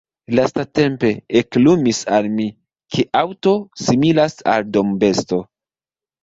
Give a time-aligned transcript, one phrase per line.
[0.37, 1.09] Lastatempe
[1.41, 2.47] eklumis al mi,
[2.95, 3.53] ke aŭto
[3.83, 5.41] similas al dombesto.